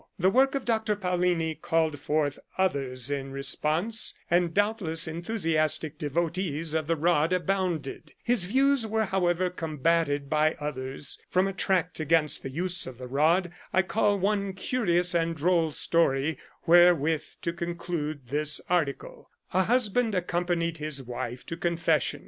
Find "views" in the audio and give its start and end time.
8.45-8.87